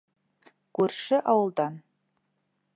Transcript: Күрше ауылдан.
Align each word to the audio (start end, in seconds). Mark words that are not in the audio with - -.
Күрше 0.79 1.21
ауылдан. 1.35 1.79